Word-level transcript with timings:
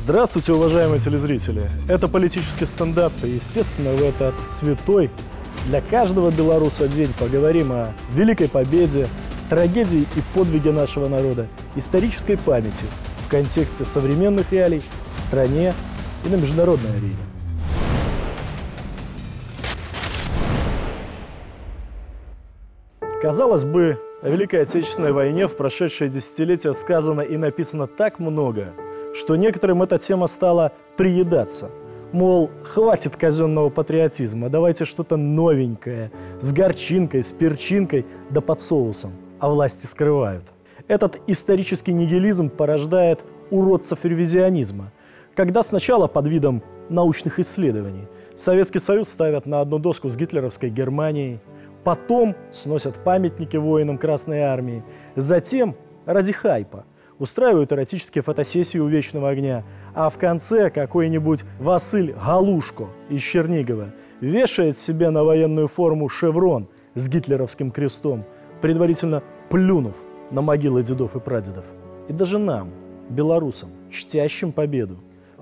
Здравствуйте, 0.00 0.52
уважаемые 0.52 1.00
телезрители! 1.00 1.68
Это 1.88 2.06
политический 2.06 2.66
стендап, 2.66 3.12
и, 3.24 3.30
естественно, 3.30 3.90
в 3.90 4.02
этот 4.02 4.34
святой 4.46 5.10
для 5.66 5.80
каждого 5.80 6.30
белоруса 6.30 6.86
день 6.86 7.12
поговорим 7.18 7.72
о 7.72 7.92
великой 8.14 8.48
победе, 8.48 9.08
трагедии 9.50 10.06
и 10.14 10.22
подвиге 10.34 10.70
нашего 10.70 11.08
народа, 11.08 11.48
исторической 11.74 12.38
памяти 12.38 12.84
в 13.26 13.30
контексте 13.30 13.84
современных 13.84 14.52
реалий 14.52 14.82
в 15.16 15.20
стране 15.20 15.74
и 16.24 16.28
на 16.28 16.36
международной 16.36 16.90
арене. 16.90 17.16
Казалось 23.20 23.64
бы, 23.64 23.98
о 24.22 24.28
Великой 24.30 24.62
Отечественной 24.62 25.12
войне 25.12 25.48
в 25.48 25.56
прошедшее 25.56 26.08
десятилетие 26.08 26.72
сказано 26.72 27.20
и 27.20 27.36
написано 27.36 27.88
так 27.88 28.20
много, 28.20 28.74
что 29.14 29.36
некоторым 29.36 29.82
эта 29.82 29.98
тема 29.98 30.26
стала 30.26 30.72
приедаться. 30.96 31.70
Мол, 32.12 32.50
хватит 32.62 33.16
казенного 33.16 33.68
патриотизма, 33.68 34.48
давайте 34.48 34.84
что-то 34.84 35.16
новенькое, 35.16 36.10
с 36.40 36.52
горчинкой, 36.52 37.22
с 37.22 37.32
перчинкой, 37.32 38.06
да 38.30 38.40
под 38.40 38.60
соусом. 38.60 39.12
А 39.40 39.50
власти 39.50 39.86
скрывают. 39.86 40.52
Этот 40.88 41.20
исторический 41.26 41.92
нигилизм 41.92 42.48
порождает 42.48 43.24
уродцев 43.50 44.04
ревизионизма, 44.04 44.90
когда 45.34 45.62
сначала 45.62 46.08
под 46.08 46.26
видом 46.28 46.62
научных 46.88 47.38
исследований 47.38 48.06
Советский 48.34 48.78
Союз 48.78 49.08
ставят 49.08 49.46
на 49.46 49.60
одну 49.60 49.78
доску 49.78 50.08
с 50.08 50.16
гитлеровской 50.16 50.70
Германией, 50.70 51.40
потом 51.84 52.34
сносят 52.52 53.02
памятники 53.04 53.56
воинам 53.56 53.98
Красной 53.98 54.40
Армии, 54.40 54.82
затем 55.14 55.76
ради 56.06 56.32
хайпа 56.32 56.84
устраивают 57.18 57.72
эротические 57.72 58.22
фотосессии 58.22 58.78
у 58.78 58.86
Вечного 58.86 59.30
Огня, 59.30 59.64
а 59.94 60.08
в 60.08 60.18
конце 60.18 60.70
какой-нибудь 60.70 61.44
Василь 61.58 62.12
Галушко 62.12 62.86
из 63.08 63.22
Чернигова 63.22 63.94
вешает 64.20 64.76
себе 64.78 65.10
на 65.10 65.24
военную 65.24 65.68
форму 65.68 66.08
шеврон 66.08 66.68
с 66.94 67.08
гитлеровским 67.08 67.70
крестом, 67.70 68.24
предварительно 68.60 69.22
плюнув 69.50 69.96
на 70.30 70.42
могилы 70.42 70.82
дедов 70.82 71.16
и 71.16 71.20
прадедов. 71.20 71.64
И 72.08 72.12
даже 72.12 72.38
нам, 72.38 72.70
белорусам, 73.08 73.70
чтящим 73.90 74.52
победу, 74.52 74.98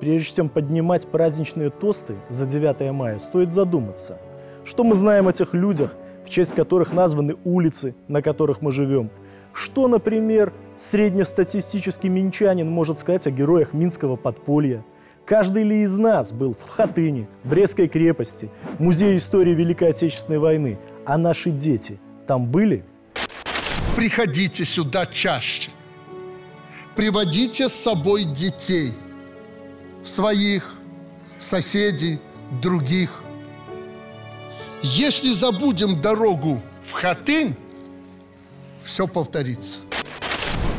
прежде 0.00 0.36
чем 0.36 0.48
поднимать 0.48 1.06
праздничные 1.06 1.70
тосты 1.70 2.16
за 2.28 2.46
9 2.46 2.92
мая, 2.92 3.18
стоит 3.18 3.50
задуматься, 3.50 4.18
что 4.64 4.84
мы 4.84 4.94
знаем 4.94 5.28
о 5.28 5.32
тех 5.32 5.54
людях, 5.54 5.94
в 6.24 6.30
честь 6.30 6.54
которых 6.54 6.92
названы 6.92 7.36
улицы, 7.44 7.94
на 8.08 8.22
которых 8.22 8.62
мы 8.62 8.72
живем. 8.72 9.10
Что, 9.52 9.88
например, 9.88 10.52
среднестатистический 10.78 12.08
минчанин 12.08 12.70
может 12.70 12.98
сказать 12.98 13.26
о 13.26 13.30
героях 13.30 13.72
Минского 13.72 14.16
подполья? 14.16 14.84
Каждый 15.26 15.62
ли 15.62 15.82
из 15.82 15.94
нас 15.96 16.32
был 16.32 16.54
в 16.54 16.68
Хатыне, 16.68 17.28
Брестской 17.44 17.88
крепости, 17.88 18.50
Музее 18.78 19.16
истории 19.16 19.54
Великой 19.54 19.90
Отечественной 19.90 20.38
войны? 20.38 20.78
А 21.04 21.18
наши 21.18 21.50
дети 21.50 22.00
там 22.26 22.46
были? 22.46 22.84
Приходите 23.96 24.64
сюда 24.64 25.06
чаще. 25.06 25.70
Приводите 26.96 27.68
с 27.68 27.72
собой 27.72 28.24
детей, 28.24 28.92
своих, 30.02 30.74
соседей, 31.38 32.18
других. 32.62 33.22
Если 34.82 35.32
забудем 35.32 36.00
дорогу 36.00 36.62
в 36.82 36.92
Хатынь, 36.92 37.54
все 38.82 39.06
повторится. 39.06 39.80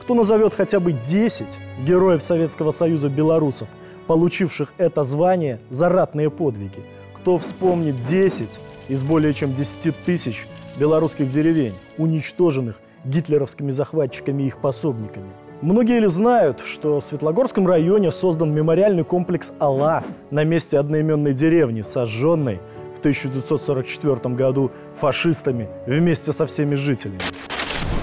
Кто 0.00 0.14
назовет 0.14 0.54
хотя 0.54 0.80
бы 0.80 0.92
10 0.92 1.58
героев 1.84 2.22
Советского 2.22 2.70
Союза 2.70 3.08
белорусов, 3.08 3.68
получивших 4.06 4.74
это 4.78 5.04
звание 5.04 5.60
за 5.70 5.88
ратные 5.88 6.30
подвиги? 6.30 6.84
Кто 7.16 7.38
вспомнит 7.38 8.02
10 8.02 8.58
из 8.88 9.04
более 9.04 9.32
чем 9.32 9.54
10 9.54 9.96
тысяч 10.04 10.46
белорусских 10.76 11.28
деревень, 11.28 11.74
уничтоженных 11.98 12.80
гитлеровскими 13.04 13.70
захватчиками 13.70 14.42
и 14.42 14.46
их 14.46 14.58
пособниками? 14.58 15.30
Многие 15.60 16.00
ли 16.00 16.08
знают, 16.08 16.60
что 16.64 16.98
в 16.98 17.04
Светлогорском 17.04 17.68
районе 17.68 18.10
создан 18.10 18.52
мемориальный 18.52 19.04
комплекс 19.04 19.52
«Алла» 19.60 20.02
на 20.32 20.42
месте 20.42 20.76
одноименной 20.76 21.32
деревни, 21.32 21.82
сожженной 21.82 22.60
в 22.96 22.98
1944 22.98 24.34
году 24.34 24.72
фашистами 24.94 25.68
вместе 25.86 26.32
со 26.32 26.46
всеми 26.46 26.74
жителями? 26.74 27.20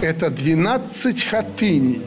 Это 0.01 0.29
12 0.29 1.23
хатыней. 1.23 2.01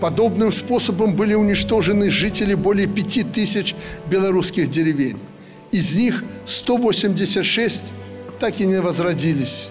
Подобным 0.00 0.50
способом 0.50 1.14
были 1.14 1.34
уничтожены 1.34 2.10
жители 2.10 2.54
более 2.54 2.86
5000 2.86 3.74
белорусских 4.10 4.70
деревень. 4.70 5.18
Из 5.70 5.94
них 5.94 6.24
186 6.46 7.92
так 8.40 8.60
и 8.60 8.66
не 8.66 8.80
возродились 8.80 9.68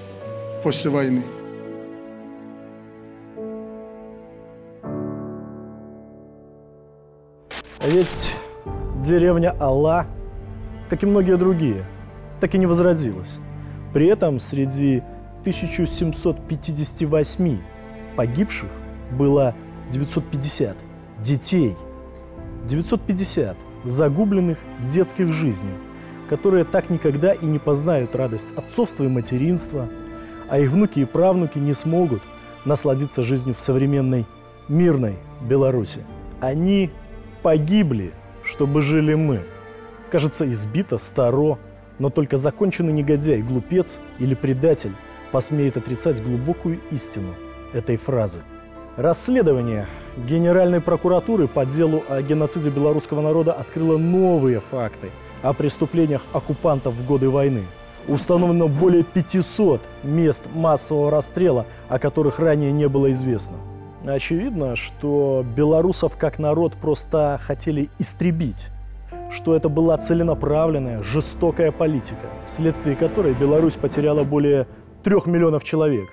после 0.64 0.92
войны. 0.92 1.24
А 7.80 7.88
ведь 7.88 8.36
деревня 9.02 9.56
Алла, 9.60 10.06
как 10.90 11.02
и 11.02 11.06
многие 11.08 11.38
другие, 11.38 11.86
так 12.40 12.54
и 12.54 12.60
не 12.60 12.68
возродилась. 12.68 13.38
При 13.94 14.08
этом 14.08 14.40
среди 14.40 15.02
1758 15.42 17.60
погибших 18.16 18.72
было 19.12 19.54
950 19.92 20.76
детей. 21.20 21.76
950 22.66 23.56
загубленных 23.86 24.58
детских 24.90 25.32
жизней, 25.32 25.76
которые 26.30 26.66
так 26.66 26.90
никогда 26.90 27.34
и 27.34 27.46
не 27.46 27.60
познают 27.60 28.16
радость 28.16 28.52
отцовства 28.56 29.04
и 29.06 29.08
материнства, 29.08 29.88
а 30.50 30.60
их 30.60 30.72
внуки 30.72 31.00
и 31.00 31.06
правнуки 31.06 31.60
не 31.60 31.74
смогут 31.74 32.22
насладиться 32.66 33.24
жизнью 33.24 33.56
в 33.56 33.62
современной 33.62 34.26
мирной 34.68 35.16
Беларуси. 35.42 36.02
Они 36.42 36.92
погибли, 37.44 38.12
чтобы 38.44 38.82
жили 38.82 39.14
мы. 39.14 39.46
Кажется, 40.12 40.50
избито, 40.50 40.98
старо, 40.98 41.58
но 42.00 42.10
только 42.10 42.38
законченный 42.38 42.94
негодяй, 42.94 43.42
глупец 43.42 44.00
или 44.20 44.36
предатель 44.36 44.94
посмеет 45.32 45.78
отрицать 45.78 46.24
глубокую 46.24 46.80
истину 46.92 47.34
этой 47.74 47.98
фразы. 47.98 48.42
Расследование 48.98 49.86
Генеральной 50.18 50.82
прокуратуры 50.82 51.48
по 51.48 51.66
делу 51.66 52.04
о 52.10 52.22
геноциде 52.24 52.72
белорусского 52.72 53.22
народа 53.22 53.54
открыло 53.54 53.98
новые 53.98 54.60
факты 54.60 55.12
о 55.44 55.54
преступлениях 55.54 56.24
оккупантов 56.34 56.96
в 56.96 57.06
годы 57.06 57.30
войны. 57.30 57.64
Установлено 58.08 58.68
более 58.68 59.04
500 59.04 59.82
мест 60.04 60.48
массового 60.56 61.12
расстрела, 61.12 61.68
о 61.90 62.00
которых 62.00 62.40
ранее 62.40 62.72
не 62.72 62.88
было 62.88 63.12
известно. 63.12 63.58
Очевидно, 64.06 64.76
что 64.76 65.46
белорусов 65.56 66.18
как 66.18 66.40
народ 66.40 66.74
просто 66.74 67.40
хотели 67.42 67.90
истребить, 68.00 68.70
что 69.30 69.56
это 69.56 69.70
была 69.70 69.98
целенаправленная, 69.98 71.04
жестокая 71.04 71.72
политика, 71.72 72.28
вследствие 72.46 72.96
которой 72.96 73.34
Беларусь 73.34 73.76
потеряла 73.76 74.24
более 74.24 74.68
трех 75.08 75.26
миллионов 75.26 75.64
человек. 75.64 76.10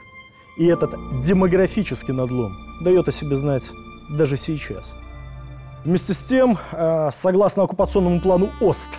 И 0.57 0.67
этот 0.67 0.95
демографический 1.21 2.15
надлом 2.15 2.57
дает 2.81 3.09
о 3.09 3.13
себе 3.13 3.35
знать 3.35 3.73
даже 4.09 4.37
сейчас. 4.37 4.95
Вместе 5.85 6.15
с 6.15 6.23
тем, 6.23 6.57
э, 6.71 7.09
согласно 7.11 7.65
оккупационному 7.65 8.21
плану 8.21 8.51
ОСТ, 8.61 8.93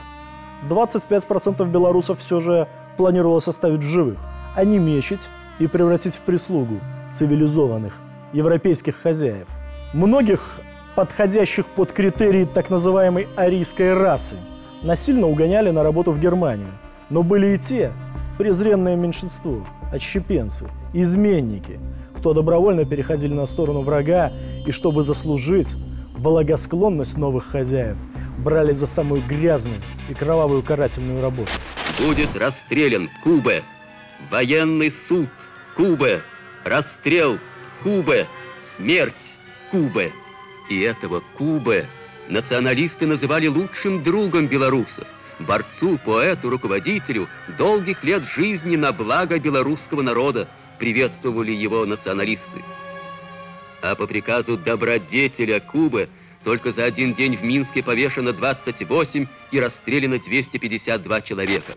25% 0.69 1.69
белорусов 1.69 2.19
все 2.19 2.41
же 2.41 2.67
планировалось 2.97 3.47
оставить 3.47 3.79
в 3.79 3.87
живых, 3.87 4.19
а 4.53 4.65
не 4.65 4.79
мечить 4.79 5.29
и 5.59 5.67
превратить 5.67 6.15
в 6.15 6.21
прислугу 6.23 6.81
цивилизованных 7.13 7.97
европейских 8.33 8.97
хозяев. 8.97 9.47
Многих 9.93 10.59
подходящих 10.95 11.67
под 11.67 11.93
критерии 11.93 12.43
так 12.43 12.69
называемой 12.69 13.29
арийской 13.37 13.93
расы 13.93 14.35
насильно 14.83 15.27
угоняли 15.27 15.69
на 15.69 15.83
работу 15.83 16.11
в 16.11 16.19
Германию. 16.19 16.71
Но 17.09 17.23
были 17.23 17.55
и 17.55 17.57
те, 17.57 17.93
презренное 18.37 18.97
меньшинство, 18.97 19.65
отщепенцы, 19.91 20.69
изменники, 20.93 21.79
кто 22.17 22.33
добровольно 22.33 22.85
переходили 22.85 23.33
на 23.33 23.45
сторону 23.45 23.81
врага 23.81 24.31
и, 24.65 24.71
чтобы 24.71 25.03
заслужить 25.03 25.75
благосклонность 26.17 27.17
новых 27.17 27.45
хозяев, 27.45 27.97
брали 28.37 28.73
за 28.73 28.87
самую 28.87 29.21
грязную 29.27 29.77
и 30.09 30.13
кровавую 30.13 30.63
карательную 30.63 31.21
работу. 31.21 31.51
Будет 32.05 32.35
расстрелян 32.35 33.09
Кубе, 33.23 33.63
военный 34.31 34.91
суд 34.91 35.29
Кубе, 35.75 36.21
расстрел 36.63 37.37
Кубе, 37.83 38.27
смерть 38.75 39.33
Кубе. 39.71 40.11
И 40.69 40.81
этого 40.81 41.21
Кубе 41.37 41.85
националисты 42.27 43.05
называли 43.05 43.47
лучшим 43.47 44.03
другом 44.03 44.47
белорусов 44.47 45.05
борцу, 45.39 45.99
поэту, 46.03 46.49
руководителю 46.49 47.27
долгих 47.57 48.03
лет 48.03 48.23
жизни 48.23 48.75
на 48.75 48.91
благо 48.91 49.39
белорусского 49.39 50.01
народа, 50.01 50.47
приветствовали 50.79 51.51
его 51.51 51.85
националисты. 51.85 52.63
А 53.81 53.95
по 53.95 54.07
приказу 54.07 54.57
добродетеля 54.57 55.59
Кубы 55.59 56.09
Только 56.45 56.71
за 56.71 56.83
один 56.83 57.15
день 57.15 57.35
в 57.35 57.43
Минске 57.43 57.81
повешено 57.81 58.31
28 58.31 59.27
и 59.51 59.59
расстреляно 59.59 60.19
252 60.19 61.21
человека. 61.21 61.73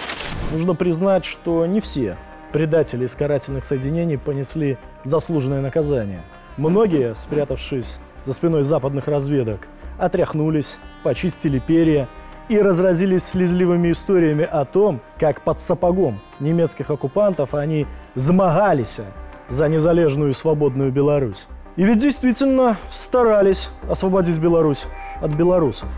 Нужно 0.53 0.75
признать, 0.75 1.25
что 1.25 1.65
не 1.65 1.81
все 1.81 2.19
предатели 2.53 3.07
из 3.07 3.15
карательных 3.15 3.65
соединений 3.65 4.19
понесли 4.19 4.77
заслуженное 5.05 5.63
наказание. 5.63 6.21
Многие, 6.59 7.15
спрятавшись 7.15 7.99
за 8.25 8.33
спиной 8.35 8.63
западных 8.63 9.09
разведок, 9.09 9.69
отряхнулись, 9.99 10.79
почистили 11.03 11.61
перья 11.61 12.07
и 12.49 12.59
разразились 12.59 13.25
слезливыми 13.25 13.93
историями 13.93 14.45
о 14.45 14.65
том, 14.65 15.01
как 15.19 15.43
под 15.43 15.61
сапогом 15.61 16.19
немецких 16.41 16.91
оккупантов 16.91 17.55
они 17.55 17.87
змагались 18.15 19.01
за 19.49 19.69
незалежную 19.69 20.31
и 20.31 20.35
свободную 20.35 20.93
Беларусь. 20.93 21.47
И 21.77 21.85
ведь 21.85 21.99
действительно 21.99 22.77
старались 22.91 23.71
освободить 23.89 24.39
Беларусь 24.39 24.87
от 25.21 25.33
белорусов. 25.33 25.89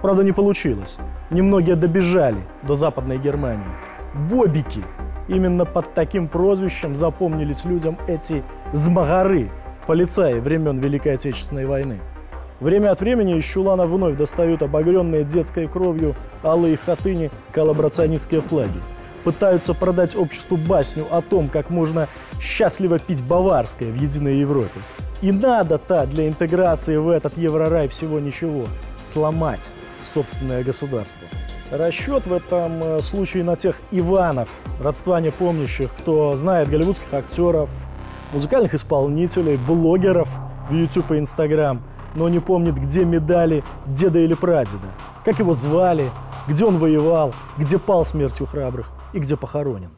Правда, 0.00 0.24
не 0.24 0.32
получилось. 0.32 0.96
Немногие 1.30 1.76
добежали 1.76 2.40
до 2.62 2.74
Западной 2.74 3.18
Германии. 3.18 3.66
Бобики. 4.14 4.82
Именно 5.28 5.66
под 5.66 5.92
таким 5.92 6.28
прозвищем 6.28 6.96
запомнились 6.96 7.66
людям 7.66 7.98
эти 8.06 8.42
змагары, 8.72 9.50
полицаи 9.86 10.40
времен 10.40 10.78
Великой 10.78 11.14
Отечественной 11.14 11.66
войны. 11.66 11.98
Время 12.60 12.90
от 12.90 13.00
времени 13.00 13.36
из 13.36 13.44
чулана 13.44 13.86
вновь 13.86 14.16
достают 14.16 14.62
обогренные 14.62 15.22
детской 15.22 15.68
кровью 15.68 16.16
алые 16.42 16.76
хатыни 16.76 17.30
коллаборационистские 17.52 18.42
флаги. 18.42 18.80
Пытаются 19.22 19.74
продать 19.74 20.16
обществу 20.16 20.56
басню 20.56 21.06
о 21.08 21.22
том, 21.22 21.48
как 21.48 21.70
можно 21.70 22.08
счастливо 22.40 22.98
пить 22.98 23.22
баварское 23.22 23.92
в 23.92 23.94
единой 23.94 24.38
Европе. 24.38 24.80
И 25.22 25.30
надо-то 25.30 26.06
для 26.06 26.26
интеграции 26.26 26.96
в 26.96 27.08
этот 27.08 27.36
еврорай 27.38 27.86
всего 27.86 28.18
ничего– 28.18 28.66
сломать 29.00 29.70
собственное 30.02 30.64
государство. 30.64 31.28
Расчет 31.70 32.26
в 32.26 32.32
этом 32.32 32.82
э, 32.82 33.02
случае 33.02 33.44
на 33.44 33.56
тех 33.56 33.80
Иванов, 33.90 34.48
родства 34.80 35.20
не 35.20 35.30
помнящих, 35.30 35.92
кто 35.92 36.34
знает 36.34 36.70
голливудских 36.70 37.12
актеров, 37.12 37.70
музыкальных 38.32 38.74
исполнителей, 38.74 39.56
блогеров 39.56 40.28
в 40.70 40.74
YouTube 40.74 41.12
и 41.12 41.18
Instagram– 41.18 41.82
но 42.14 42.28
не 42.28 42.40
помнит, 42.40 42.76
где 42.76 43.04
медали 43.04 43.64
деда 43.86 44.18
или 44.18 44.34
прадеда, 44.34 44.88
как 45.24 45.38
его 45.38 45.52
звали, 45.52 46.10
где 46.46 46.64
он 46.64 46.78
воевал, 46.78 47.34
где 47.58 47.78
пал 47.78 48.04
смертью 48.04 48.46
храбрых 48.46 48.92
и 49.12 49.18
где 49.18 49.36
похоронен. 49.36 49.90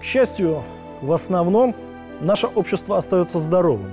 К 0.00 0.04
счастью, 0.04 0.62
в 1.02 1.12
основном 1.12 1.74
наше 2.20 2.46
общество 2.46 2.98
остается 2.98 3.38
здоровым. 3.38 3.90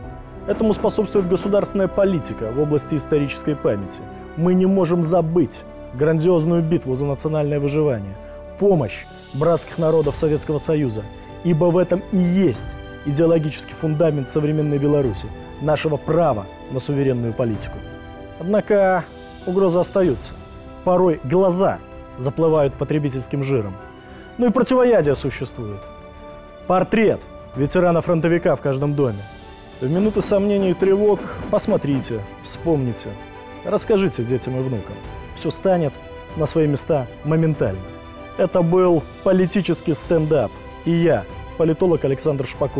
Этому 0.47 0.73
способствует 0.73 1.27
государственная 1.27 1.87
политика 1.87 2.51
в 2.51 2.59
области 2.59 2.95
исторической 2.95 3.55
памяти. 3.55 4.01
Мы 4.37 4.53
не 4.53 4.65
можем 4.65 5.03
забыть 5.03 5.63
грандиозную 5.93 6.63
битву 6.63 6.95
за 6.95 7.05
национальное 7.05 7.59
выживание, 7.59 8.15
помощь 8.59 9.05
братских 9.33 9.77
народов 9.77 10.15
Советского 10.15 10.57
Союза, 10.57 11.03
ибо 11.43 11.65
в 11.65 11.77
этом 11.77 12.01
и 12.11 12.17
есть 12.17 12.75
идеологический 13.05 13.73
фундамент 13.73 14.29
современной 14.29 14.77
Беларуси, 14.77 15.27
нашего 15.61 15.97
права 15.97 16.45
на 16.71 16.79
суверенную 16.79 17.33
политику. 17.33 17.77
Однако 18.39 19.03
угрозы 19.45 19.79
остаются. 19.79 20.35
Порой 20.83 21.19
глаза 21.23 21.79
заплывают 22.17 22.73
потребительским 22.73 23.43
жиром. 23.43 23.73
Ну 24.37 24.47
и 24.47 24.51
противоядие 24.51 25.15
существует. 25.15 25.81
Портрет 26.67 27.21
ветерана-фронтовика 27.55 28.55
в 28.55 28.61
каждом 28.61 28.93
доме. 28.93 29.23
В 29.81 29.91
минуты 29.91 30.21
сомнений 30.21 30.71
и 30.71 30.73
тревог 30.73 31.19
посмотрите, 31.51 32.21
вспомните, 32.41 33.09
расскажите 33.63 34.23
детям 34.23 34.57
и 34.57 34.61
внукам. 34.61 34.95
Все 35.35 35.51
станет 35.51 35.93
на 36.35 36.45
свои 36.45 36.67
места 36.67 37.07
моментально. 37.23 37.81
Это 38.37 38.61
был 38.61 39.03
политический 39.23 39.93
стендап. 39.93 40.51
И 40.85 40.91
я, 40.91 41.25
политолог 41.57 42.05
Александр 42.05 42.45
Шпаков. 42.45 42.71